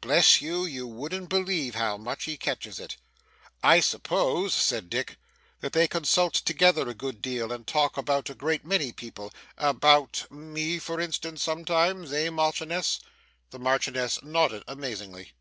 Bless 0.00 0.40
you, 0.40 0.64
you 0.64 0.86
wouldn't 0.86 1.28
believe 1.28 1.74
how 1.74 1.98
much 1.98 2.24
he 2.24 2.38
catches 2.38 2.80
it.' 2.80 2.96
'I 3.62 3.80
suppose,' 3.80 4.54
said 4.54 4.88
Dick, 4.88 5.18
'that 5.60 5.74
they 5.74 5.86
consult 5.86 6.32
together, 6.32 6.88
a 6.88 6.94
good 6.94 7.20
deal, 7.20 7.52
and 7.52 7.66
talk 7.66 7.98
about 7.98 8.30
a 8.30 8.34
great 8.34 8.64
many 8.64 8.90
people 8.90 9.34
about 9.58 10.24
me 10.30 10.78
for 10.78 10.98
instance, 10.98 11.42
sometimes, 11.42 12.10
eh, 12.10 12.30
Marchioness?' 12.30 13.00
The 13.50 13.58
Marchioness 13.58 14.22
nodded 14.22 14.62
amazingly. 14.66 15.32